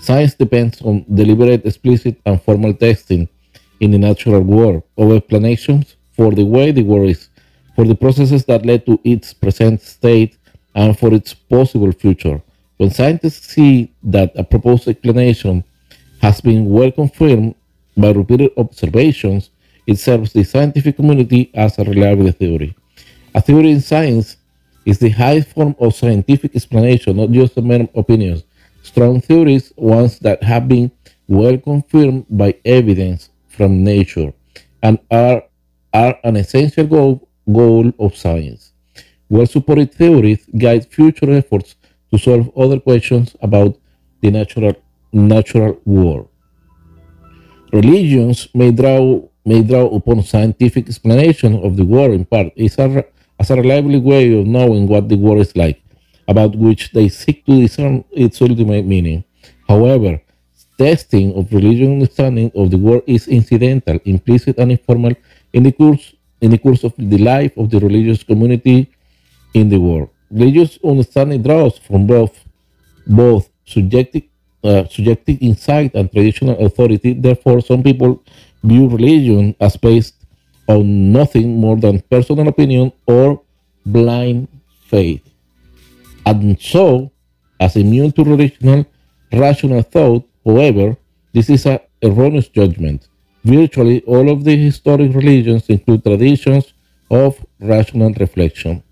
Science 0.00 0.34
depends 0.34 0.80
on 0.82 1.04
deliberate, 1.12 1.64
explicit, 1.66 2.20
and 2.24 2.42
formal 2.42 2.74
testing 2.74 3.28
in 3.80 3.90
the 3.90 3.98
natural 3.98 4.40
world 4.40 4.82
of 4.96 5.12
explanations 5.12 5.96
for 6.12 6.32
the 6.32 6.44
way 6.44 6.72
the 6.72 6.82
world 6.82 7.10
is, 7.10 7.28
for 7.76 7.84
the 7.84 7.94
processes 7.94 8.44
that 8.46 8.66
led 8.66 8.86
to 8.86 8.98
its 9.04 9.32
present 9.34 9.80
state, 9.82 10.36
and 10.74 10.98
for 10.98 11.12
its 11.12 11.34
possible 11.34 11.92
future. 11.92 12.40
When 12.76 12.90
scientists 12.90 13.48
see 13.48 13.92
that 14.04 14.32
a 14.36 14.44
proposed 14.44 14.88
explanation 14.88 15.64
has 16.22 16.40
been 16.40 16.70
well 16.70 16.90
confirmed 16.90 17.54
by 17.98 18.10
repeated 18.12 18.52
observations, 18.56 19.50
it 19.86 19.98
serves 19.98 20.32
the 20.32 20.44
scientific 20.44 20.96
community 20.96 21.50
as 21.54 21.78
a 21.78 21.84
reliable 21.84 22.30
theory. 22.32 22.76
A 23.34 23.40
theory 23.40 23.70
in 23.70 23.80
science 23.80 24.36
is 24.84 24.98
the 24.98 25.10
highest 25.10 25.48
form 25.48 25.74
of 25.80 25.94
scientific 25.94 26.54
explanation, 26.54 27.16
not 27.16 27.30
just 27.30 27.56
a 27.56 27.62
mere 27.62 27.88
opinions. 27.94 28.44
Strong 28.82 29.20
theories, 29.22 29.72
ones 29.76 30.18
that 30.20 30.42
have 30.42 30.68
been 30.68 30.90
well 31.26 31.58
confirmed 31.58 32.24
by 32.30 32.54
evidence 32.64 33.30
from 33.48 33.84
nature, 33.84 34.32
and 34.82 34.98
are, 35.10 35.42
are 35.92 36.18
an 36.24 36.36
essential 36.36 36.86
goal, 36.86 37.28
goal 37.52 37.92
of 37.98 38.16
science. 38.16 38.72
Well 39.28 39.46
supported 39.46 39.92
theories 39.92 40.46
guide 40.56 40.86
future 40.86 41.30
efforts 41.30 41.74
to 42.10 42.18
solve 42.18 42.50
other 42.56 42.80
questions 42.80 43.36
about 43.42 43.76
the 44.22 44.30
natural, 44.30 44.74
natural 45.12 45.80
world. 45.84 46.28
Religions 47.72 48.48
may 48.54 48.70
draw, 48.70 49.20
may 49.44 49.62
draw 49.62 49.86
upon 49.94 50.22
scientific 50.22 50.88
explanation 50.88 51.62
of 51.62 51.76
the 51.76 51.84
world 51.84 52.12
in 52.12 52.24
part 52.24 52.52
as 52.58 52.78
a, 52.78 53.04
as 53.38 53.50
a 53.50 53.56
reliable 53.56 54.00
way 54.00 54.32
of 54.32 54.46
knowing 54.46 54.86
what 54.86 55.08
the 55.08 55.16
world 55.16 55.40
is 55.40 55.54
like, 55.54 55.80
about 56.26 56.56
which 56.56 56.92
they 56.92 57.08
seek 57.08 57.44
to 57.44 57.60
discern 57.60 58.04
its 58.10 58.40
ultimate 58.40 58.86
meaning. 58.86 59.22
However, 59.68 60.20
testing 60.78 61.34
of 61.34 61.52
religious 61.52 61.88
understanding 61.88 62.50
of 62.54 62.70
the 62.70 62.78
world 62.78 63.02
is 63.06 63.28
incidental, 63.28 63.98
implicit, 64.04 64.56
and 64.58 64.72
informal 64.72 65.12
in 65.52 65.62
the 65.64 65.72
course 65.72 66.14
in 66.40 66.52
the 66.52 66.58
course 66.58 66.84
of 66.84 66.94
the 66.96 67.18
life 67.18 67.52
of 67.56 67.68
the 67.68 67.80
religious 67.80 68.22
community 68.22 68.88
in 69.54 69.68
the 69.68 69.76
world. 69.76 70.08
Religious 70.30 70.78
understanding 70.84 71.42
draws 71.42 71.76
from 71.78 72.06
both 72.06 72.44
both 73.06 73.50
subjective 73.66 74.22
uh, 74.64 74.84
subjective 74.88 75.38
insight 75.40 75.94
and 75.94 76.10
traditional 76.10 76.58
authority. 76.64 77.12
Therefore, 77.12 77.60
some 77.60 77.82
people 77.82 78.22
view 78.62 78.88
religion 78.88 79.54
as 79.60 79.76
based 79.76 80.14
on 80.66 81.12
nothing 81.12 81.56
more 81.60 81.76
than 81.76 82.00
personal 82.10 82.48
opinion 82.48 82.92
or 83.06 83.40
blind 83.86 84.48
faith, 84.86 85.22
and 86.26 86.60
so 86.60 87.10
as 87.60 87.76
immune 87.76 88.12
to 88.12 88.24
rational, 88.24 88.86
rational 89.32 89.82
thought. 89.82 90.24
However, 90.44 90.96
this 91.32 91.50
is 91.50 91.66
an 91.66 91.80
erroneous 92.02 92.48
judgment. 92.48 93.08
Virtually 93.44 94.02
all 94.02 94.30
of 94.30 94.44
the 94.44 94.56
historic 94.56 95.14
religions 95.14 95.68
include 95.68 96.02
traditions 96.04 96.72
of 97.10 97.44
rational 97.60 98.12
reflection. 98.14 98.82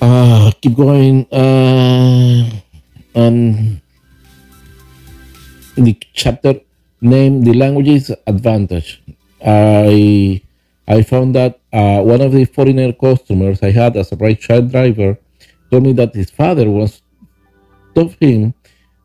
Uh, 0.00 0.52
keep 0.60 0.74
going. 0.76 1.26
Uh, 1.32 2.50
and 3.14 3.80
the 5.76 5.96
chapter 6.12 6.60
named 7.00 7.44
the 7.46 7.54
languages 7.54 8.10
advantage. 8.26 9.02
I 9.44 10.42
I 10.86 11.02
found 11.02 11.34
that 11.34 11.60
uh, 11.72 12.00
one 12.02 12.20
of 12.20 12.32
the 12.32 12.44
foreigner 12.44 12.92
customers 12.92 13.62
I 13.62 13.70
had 13.70 13.96
as 13.96 14.12
a 14.12 14.16
right 14.16 14.38
child 14.38 14.70
driver 14.70 15.18
told 15.70 15.82
me 15.82 15.92
that 15.94 16.14
his 16.14 16.30
father 16.30 16.70
was 16.70 17.02
told 17.94 18.14
him 18.20 18.54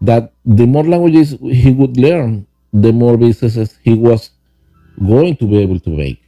that 0.01 0.33
the 0.45 0.65
more 0.65 0.83
languages 0.83 1.37
he 1.41 1.71
would 1.71 1.97
learn, 1.97 2.47
the 2.73 2.91
more 2.91 3.17
businesses 3.17 3.77
he 3.83 3.93
was 3.93 4.31
going 4.99 5.35
to 5.37 5.45
be 5.45 5.57
able 5.57 5.79
to 5.79 5.89
make. 5.89 6.21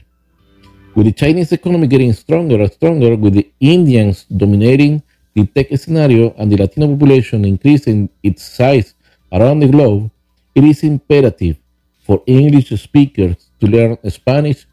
With 0.95 1.05
the 1.05 1.13
Chinese 1.13 1.51
economy 1.51 1.87
getting 1.87 2.13
stronger 2.13 2.59
and 2.61 2.71
stronger, 2.71 3.15
with 3.15 3.33
the 3.33 3.49
Indians 3.59 4.25
dominating 4.25 5.03
the 5.33 5.45
tech 5.47 5.67
scenario 5.77 6.33
and 6.37 6.51
the 6.51 6.57
Latino 6.57 6.87
population 6.87 7.45
increasing 7.45 8.09
its 8.23 8.43
size 8.43 8.93
around 9.31 9.59
the 9.59 9.67
globe, 9.67 10.11
it 10.55 10.63
is 10.63 10.83
imperative 10.83 11.57
for 12.03 12.21
English 12.27 12.69
speakers 12.81 13.49
to 13.59 13.67
learn 13.67 13.97
Spanish, 14.09 14.67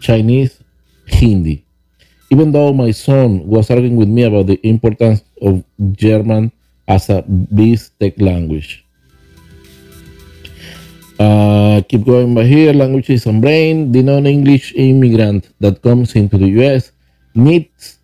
Chinese, 0.00 0.60
Hindi. 1.06 1.64
Even 2.30 2.52
though 2.52 2.72
my 2.72 2.90
son 2.92 3.46
was 3.46 3.70
arguing 3.70 3.96
with 3.96 4.08
me 4.08 4.22
about 4.22 4.46
the 4.46 4.60
importance 4.66 5.22
of 5.42 5.64
German 5.92 6.52
as 6.86 7.08
a 7.08 7.22
biz 7.22 7.90
tech 7.98 8.20
language. 8.20 8.84
Uh, 11.20 11.82
keep 11.84 12.04
going 12.04 12.34
by 12.34 12.44
here. 12.44 12.72
Languages 12.72 13.26
and 13.26 13.42
brain. 13.42 13.92
The 13.92 14.02
non-English 14.02 14.72
immigrant 14.74 15.52
that 15.60 15.82
comes 15.82 16.16
into 16.16 16.38
the 16.38 16.48
U.S. 16.64 16.92
needs 17.34 17.99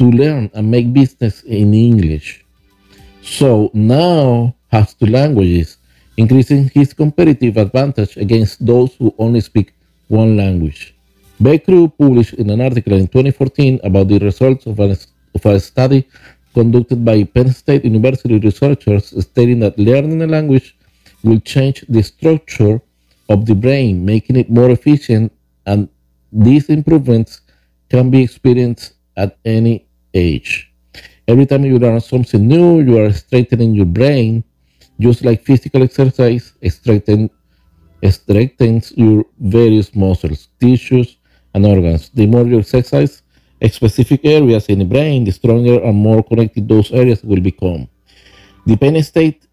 to 0.00 0.10
learn 0.10 0.50
and 0.54 0.64
make 0.70 0.92
business 0.94 1.42
in 1.44 1.74
English. 1.74 2.42
So 3.20 3.70
now 3.74 4.54
has 4.68 4.94
two 4.94 5.06
languages, 5.06 5.76
increasing 6.16 6.70
his 6.72 6.94
competitive 6.94 7.58
advantage 7.58 8.16
against 8.16 8.64
those 8.64 8.94
who 8.94 9.14
only 9.18 9.42
speak 9.42 9.74
one 10.08 10.38
language. 10.38 10.96
Becru 11.38 11.92
published 11.98 12.34
in 12.34 12.48
an 12.48 12.62
article 12.62 12.94
in 12.94 13.08
2014 13.08 13.80
about 13.84 14.08
the 14.08 14.18
results 14.18 14.64
of, 14.64 14.80
an, 14.80 14.96
of 15.34 15.44
a 15.44 15.60
study 15.60 16.08
conducted 16.54 17.04
by 17.04 17.22
Penn 17.24 17.52
State 17.52 17.84
University 17.84 18.38
researchers 18.38 19.12
stating 19.22 19.60
that 19.60 19.78
learning 19.78 20.22
a 20.22 20.26
language 20.26 20.76
will 21.22 21.40
change 21.40 21.84
the 21.90 22.02
structure 22.02 22.80
of 23.28 23.44
the 23.44 23.54
brain, 23.54 24.02
making 24.04 24.36
it 24.36 24.48
more 24.50 24.70
efficient, 24.70 25.30
and 25.66 25.90
these 26.32 26.70
improvements 26.70 27.42
can 27.90 28.10
be 28.10 28.22
experienced 28.22 28.94
at 29.16 29.36
any 29.44 29.86
age. 30.14 30.72
Every 31.26 31.46
time 31.46 31.64
you 31.64 31.78
learn 31.78 32.00
something 32.00 32.46
new, 32.46 32.80
you 32.80 32.98
are 32.98 33.12
strengthening 33.12 33.74
your 33.74 33.86
brain, 33.86 34.44
just 34.98 35.24
like 35.24 35.44
physical 35.44 35.82
exercise 35.82 36.54
strengthens 36.68 37.30
strengthens 38.08 38.92
your 38.96 39.24
various 39.38 39.94
muscles, 39.94 40.48
tissues, 40.58 41.18
and 41.54 41.66
organs. 41.66 42.10
The 42.10 42.26
more 42.26 42.46
you 42.46 42.58
exercise 42.58 43.22
specific 43.68 44.24
areas 44.24 44.66
in 44.66 44.78
the 44.78 44.84
brain, 44.86 45.24
the 45.24 45.32
stronger 45.32 45.82
and 45.82 45.96
more 45.96 46.22
connected 46.22 46.66
those 46.66 46.90
areas 46.92 47.22
will 47.22 47.40
become. 47.40 47.88
The 48.66 48.76
Penn 48.76 49.02
State 49.02 49.46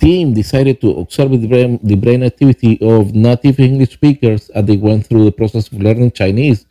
team 0.00 0.32
decided 0.32 0.80
to 0.80 0.90
observe 0.98 1.30
the 1.32 1.46
brain, 1.46 1.78
the 1.82 1.94
brain 1.96 2.22
activity 2.22 2.78
of 2.80 3.14
native 3.14 3.60
English 3.60 3.92
speakers 3.92 4.48
as 4.50 4.64
they 4.64 4.76
went 4.76 5.06
through 5.06 5.24
the 5.24 5.32
process 5.32 5.70
of 5.70 5.80
learning 5.80 6.12
Chinese, 6.12 6.66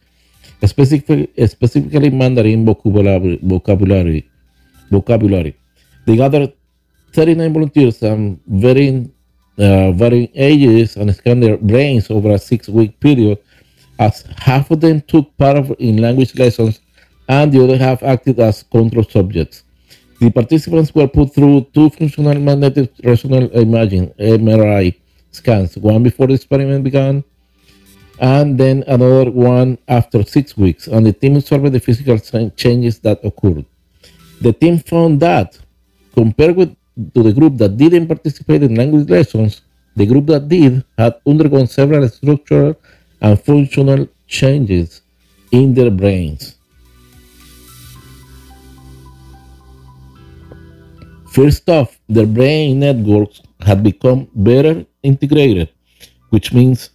specifically, 0.66 1.30
specifically 1.48 2.10
Mandarin 2.10 2.66
vocabulary, 2.66 3.40
vocabulary. 3.42 4.30
vocabulary. 4.92 5.56
They 6.06 6.18
gathered 6.18 6.54
39 7.14 7.54
volunteers 7.54 8.04
and 8.04 8.40
varying, 8.46 9.12
uh, 9.58 9.92
varying 9.92 10.30
ages 10.36 10.98
and 10.98 11.14
scanned 11.16 11.44
their 11.44 11.58
brains 11.58 12.12
over 12.12 12.32
a 12.32 12.40
six-week 12.40 13.00
period 13.00 13.40
as 14.00 14.24
half 14.38 14.72
of 14.72 14.82
them 14.82 15.02
took 15.02 15.36
part 15.38 15.70
in 15.80 15.98
language 15.98 16.38
lessons 16.38 16.82
and 17.30 17.52
the 17.52 17.64
other 17.64 17.78
half 17.78 18.04
acted 18.04 18.40
as 18.40 18.64
control 18.64 19.04
subjects. 19.04 19.64
The 20.20 20.30
participants 20.30 20.94
were 20.94 21.08
put 21.08 21.34
through 21.34 21.68
two 21.74 21.90
functional 21.90 22.40
magnetic 22.40 22.92
resonance 23.04 23.52
imaging 23.56 24.10
MRI 24.20 24.96
scans, 25.32 25.78
one 25.78 26.04
before 26.04 26.28
the 26.28 26.34
experiment 26.34 26.84
began 26.84 27.24
and 28.22 28.58
then 28.58 28.84
another 28.88 29.32
one 29.32 29.80
after 29.88 30.24
six 30.24 30.56
weeks, 30.56 30.88
and 30.88 31.06
the 31.06 31.12
team 31.12 31.36
observed 31.36 31.74
the 31.74 31.80
physical 31.80 32.18
changes 32.56 33.00
that 33.00 33.20
occurred. 33.26 33.66
The 34.42 34.54
team 34.54 34.78
found 34.78 35.20
that, 35.22 35.58
compared 36.14 36.56
with 36.56 36.76
to 37.16 37.24
the 37.24 37.34
group 37.34 37.58
that 37.58 37.78
didn't 37.78 38.08
participate 38.08 38.62
in 38.62 38.76
language 38.76 39.10
lessons, 39.10 39.62
the 39.96 40.06
group 40.06 40.28
that 40.28 40.48
did 40.48 40.84
had 40.98 41.16
undergone 41.26 41.66
several 41.66 42.08
structural 42.08 42.76
and 43.22 43.42
functional 43.42 44.08
changes 44.28 45.02
in 45.52 45.74
their 45.74 45.90
brains. 45.90 46.58
First 51.32 51.68
off, 51.70 51.98
their 52.08 52.28
brain 52.28 52.80
networks 52.80 53.42
had 53.62 53.82
become 53.84 54.28
better 54.36 54.86
integrated, 55.02 55.70
which 56.30 56.54
means 56.54 56.90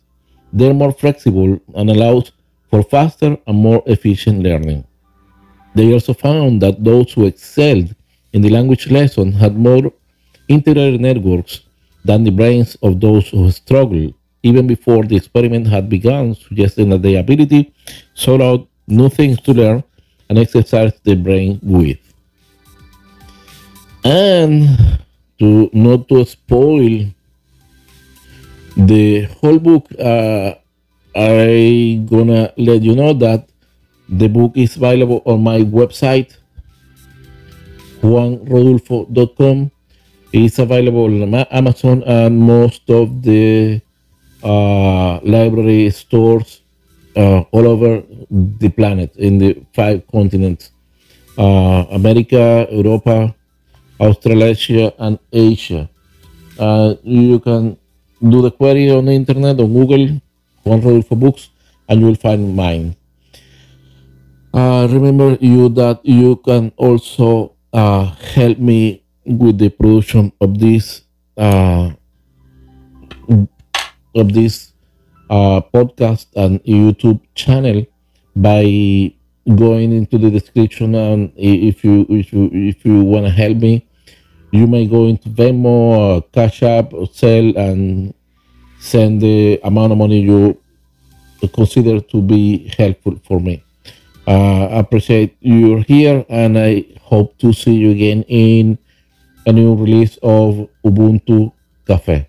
they're 0.52 0.74
more 0.74 0.92
flexible 0.92 1.60
and 1.74 1.90
allows 1.90 2.32
for 2.70 2.82
faster 2.82 3.36
and 3.46 3.56
more 3.56 3.82
efficient 3.86 4.42
learning. 4.42 4.84
They 5.74 5.92
also 5.92 6.14
found 6.14 6.62
that 6.62 6.82
those 6.82 7.12
who 7.12 7.26
excelled 7.26 7.94
in 8.32 8.42
the 8.42 8.50
language 8.50 8.90
lesson 8.90 9.32
had 9.32 9.56
more 9.56 9.92
integrated 10.48 11.00
networks 11.00 11.60
than 12.04 12.24
the 12.24 12.30
brains 12.30 12.76
of 12.82 13.00
those 13.00 13.28
who 13.28 13.50
struggled 13.50 14.14
even 14.42 14.66
before 14.66 15.02
the 15.04 15.16
experiment 15.16 15.66
had 15.66 15.88
begun, 15.88 16.34
suggesting 16.34 16.88
that 16.90 17.02
the 17.02 17.16
ability 17.16 17.74
sought 18.14 18.40
out 18.40 18.68
new 18.86 19.08
things 19.08 19.40
to 19.40 19.52
learn 19.52 19.82
and 20.28 20.38
exercise 20.38 20.92
the 21.02 21.16
brain 21.16 21.58
with. 21.62 21.98
And 24.04 25.00
to 25.40 25.68
not 25.72 26.08
to 26.08 26.24
spoil 26.24 27.06
the 28.76 29.24
whole 29.40 29.58
book, 29.58 29.88
uh, 29.98 30.54
I 31.14 32.04
gonna 32.04 32.52
let 32.56 32.82
you 32.82 32.94
know 32.94 33.12
that 33.14 33.48
the 34.08 34.28
book 34.28 34.52
is 34.54 34.76
available 34.76 35.22
on 35.24 35.42
my 35.42 35.60
website, 35.60 36.36
juanrodulfo.com. 38.02 39.70
It's 40.32 40.58
available 40.58 41.22
on 41.22 41.34
Amazon 41.50 42.02
and 42.04 42.38
most 42.38 42.90
of 42.90 43.22
the 43.22 43.80
uh, 44.42 45.20
library 45.20 45.90
stores 45.90 46.60
uh, 47.16 47.40
all 47.50 47.66
over 47.66 48.02
the 48.30 48.68
planet 48.68 49.16
in 49.16 49.38
the 49.38 49.64
five 49.72 50.06
continents 50.08 50.70
uh, 51.38 51.84
America, 51.90 52.66
Europa, 52.70 53.34
Australasia, 54.00 54.92
and 54.98 55.18
Asia. 55.32 55.88
Uh, 56.58 56.94
you 57.02 57.38
can 57.40 57.76
do 58.22 58.42
the 58.42 58.50
query 58.50 58.90
on 58.90 59.06
the 59.06 59.12
internet 59.12 59.60
on 59.60 59.72
Google, 59.72 60.20
Juan 60.64 60.80
Rodulfo 60.80 61.18
Books, 61.18 61.50
and 61.88 62.00
you 62.00 62.06
will 62.06 62.14
find 62.14 62.54
mine. 62.54 62.96
Uh, 64.54 64.88
remember 64.90 65.36
you 65.40 65.68
that 65.68 66.00
you 66.04 66.36
can 66.36 66.72
also 66.76 67.52
uh, 67.72 68.06
help 68.34 68.58
me 68.58 69.02
with 69.24 69.58
the 69.58 69.68
production 69.68 70.32
of 70.40 70.58
this 70.58 71.02
uh, 71.36 71.90
of 74.14 74.32
this 74.32 74.72
uh, 75.28 75.60
podcast 75.74 76.26
and 76.36 76.62
YouTube 76.64 77.20
channel 77.34 77.84
by 78.34 79.12
going 79.54 79.92
into 79.92 80.18
the 80.18 80.30
description 80.30 80.94
and 80.94 81.32
if 81.36 81.84
you 81.84 82.06
if 82.08 82.32
you 82.32 82.50
if 82.52 82.84
you 82.84 83.02
want 83.04 83.26
to 83.26 83.30
help 83.30 83.58
me 83.58 83.85
you 84.52 84.66
may 84.66 84.86
go 84.86 85.06
into 85.06 85.28
Venmo, 85.28 86.18
uh, 86.18 86.20
Cash 86.32 86.62
App, 86.62 86.92
or 86.92 87.06
Zelle, 87.06 87.56
and 87.56 88.14
send 88.78 89.20
the 89.20 89.60
amount 89.64 89.92
of 89.92 89.98
money 89.98 90.20
you 90.20 90.60
consider 91.54 92.00
to 92.00 92.22
be 92.22 92.72
helpful 92.76 93.18
for 93.26 93.40
me. 93.40 93.62
Uh, 94.26 94.66
I 94.66 94.78
appreciate 94.80 95.36
you're 95.40 95.82
here, 95.82 96.24
and 96.28 96.58
I 96.58 96.84
hope 97.00 97.38
to 97.38 97.52
see 97.52 97.74
you 97.74 97.90
again 97.90 98.24
in 98.28 98.78
a 99.46 99.52
new 99.52 99.74
release 99.74 100.18
of 100.22 100.68
Ubuntu 100.84 101.52
Cafe. 101.86 102.26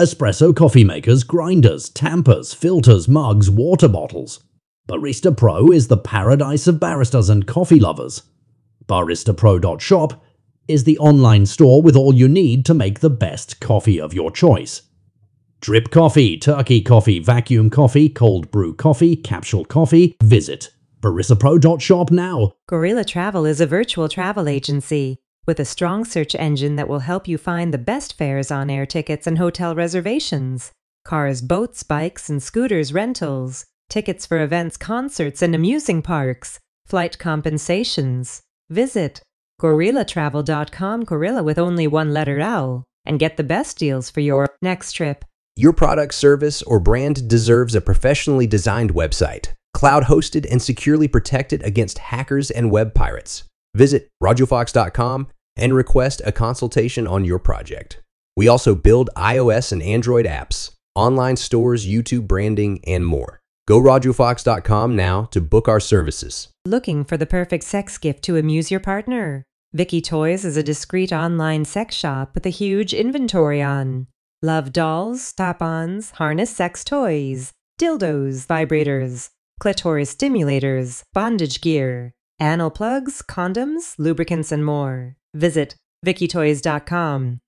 Espresso 0.00 0.56
coffee 0.56 0.82
makers, 0.82 1.24
grinders, 1.24 1.90
tampers, 1.90 2.54
filters, 2.54 3.06
mugs, 3.06 3.50
water 3.50 3.86
bottles. 3.86 4.42
Barista 4.88 5.36
Pro 5.36 5.70
is 5.70 5.88
the 5.88 5.98
paradise 5.98 6.66
of 6.66 6.76
baristas 6.76 7.28
and 7.28 7.46
coffee 7.46 7.78
lovers. 7.78 8.22
BaristaPro.shop 8.86 10.24
is 10.66 10.84
the 10.84 10.98
online 10.98 11.44
store 11.44 11.82
with 11.82 11.96
all 11.96 12.14
you 12.14 12.28
need 12.28 12.64
to 12.64 12.74
make 12.74 13.00
the 13.00 13.10
best 13.10 13.60
coffee 13.60 14.00
of 14.00 14.14
your 14.14 14.30
choice. 14.30 14.82
Drip 15.60 15.90
coffee, 15.90 16.38
turkey 16.38 16.80
coffee, 16.80 17.18
vacuum 17.18 17.68
coffee, 17.68 18.08
cold 18.08 18.50
brew 18.50 18.74
coffee, 18.74 19.16
capsule 19.16 19.66
coffee. 19.66 20.16
Visit 20.22 20.70
baristapro.shop 21.02 22.10
now. 22.10 22.52
Gorilla 22.66 23.04
Travel 23.04 23.44
is 23.44 23.60
a 23.60 23.66
virtual 23.66 24.08
travel 24.08 24.48
agency 24.48 25.19
with 25.46 25.60
a 25.60 25.64
strong 25.64 26.04
search 26.04 26.34
engine 26.34 26.76
that 26.76 26.88
will 26.88 27.00
help 27.00 27.26
you 27.26 27.38
find 27.38 27.72
the 27.72 27.78
best 27.78 28.16
fares 28.16 28.50
on 28.50 28.70
air 28.70 28.86
tickets 28.86 29.26
and 29.26 29.38
hotel 29.38 29.74
reservations, 29.74 30.72
cars, 31.04 31.40
boats, 31.40 31.82
bikes, 31.82 32.28
and 32.28 32.42
scooters 32.42 32.92
rentals, 32.92 33.64
tickets 33.88 34.26
for 34.26 34.40
events, 34.40 34.76
concerts, 34.76 35.42
and 35.42 35.54
amusing 35.54 36.02
parks, 36.02 36.58
flight 36.86 37.18
compensations. 37.18 38.42
Visit 38.68 39.22
gorillatravel.com, 39.60 41.04
gorilla 41.04 41.42
with 41.42 41.58
only 41.58 41.86
one 41.86 42.12
letter 42.12 42.40
L, 42.40 42.84
and 43.04 43.18
get 43.18 43.36
the 43.36 43.44
best 43.44 43.78
deals 43.78 44.10
for 44.10 44.20
your 44.20 44.46
next 44.62 44.92
trip. 44.92 45.24
Your 45.56 45.72
product, 45.72 46.14
service, 46.14 46.62
or 46.62 46.80
brand 46.80 47.28
deserves 47.28 47.74
a 47.74 47.80
professionally 47.80 48.46
designed 48.46 48.94
website, 48.94 49.48
cloud 49.74 50.04
hosted 50.04 50.46
and 50.50 50.62
securely 50.62 51.08
protected 51.08 51.62
against 51.62 51.98
hackers 51.98 52.50
and 52.50 52.70
web 52.70 52.94
pirates. 52.94 53.44
Visit 53.74 54.08
rodulfox.com 54.22 55.28
and 55.56 55.74
request 55.74 56.22
a 56.24 56.32
consultation 56.32 57.06
on 57.06 57.24
your 57.24 57.38
project. 57.38 58.00
We 58.36 58.48
also 58.48 58.74
build 58.74 59.10
iOS 59.16 59.72
and 59.72 59.82
Android 59.82 60.26
apps, 60.26 60.70
online 60.94 61.36
stores, 61.36 61.86
YouTube 61.86 62.26
branding, 62.26 62.80
and 62.86 63.06
more. 63.06 63.40
Go 63.66 63.80
rodulfox.com 63.80 64.96
now 64.96 65.24
to 65.26 65.40
book 65.40 65.68
our 65.68 65.80
services. 65.80 66.48
Looking 66.66 67.04
for 67.04 67.16
the 67.16 67.26
perfect 67.26 67.64
sex 67.64 67.98
gift 67.98 68.22
to 68.24 68.36
amuse 68.36 68.70
your 68.70 68.80
partner? 68.80 69.44
Vicky 69.72 70.00
Toys 70.00 70.44
is 70.44 70.56
a 70.56 70.62
discreet 70.62 71.12
online 71.12 71.64
sex 71.64 71.94
shop 71.94 72.34
with 72.34 72.44
a 72.46 72.50
huge 72.50 72.92
inventory 72.92 73.62
on 73.62 74.08
love 74.42 74.72
dolls, 74.72 75.32
tap-ons, 75.34 76.12
harness 76.12 76.50
sex 76.50 76.82
toys, 76.82 77.52
dildos, 77.78 78.46
vibrators, 78.46 79.30
clitoris 79.60 80.14
stimulators, 80.14 81.02
bondage 81.12 81.60
gear, 81.60 82.12
anal 82.40 82.70
plugs, 82.70 83.22
condoms, 83.22 83.94
lubricants, 83.98 84.50
and 84.50 84.64
more. 84.64 85.16
Visit 85.34 85.76
VickyToys.com. 86.04 87.38